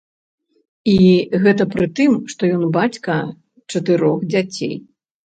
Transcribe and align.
І 0.93 0.95
гэта 1.43 1.67
пры 1.73 1.85
тым, 1.99 2.11
што 2.35 2.49
ён 2.55 2.63
бацька 2.79 3.19
чатырох 3.75 4.25
дзяцей. 4.31 4.73